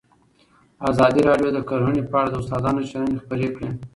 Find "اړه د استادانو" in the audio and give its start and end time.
2.21-2.87